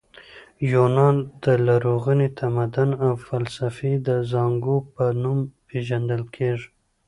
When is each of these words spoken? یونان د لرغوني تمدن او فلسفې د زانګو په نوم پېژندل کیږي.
یونان 0.71 1.15
د 1.43 1.45
لرغوني 1.67 2.27
تمدن 2.41 2.89
او 3.05 3.11
فلسفې 3.27 3.93
د 4.07 4.09
زانګو 4.31 4.77
په 4.93 5.03
نوم 5.21 5.39
پېژندل 5.67 6.21
کیږي. 6.35 6.67